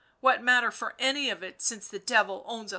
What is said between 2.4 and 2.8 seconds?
owns us all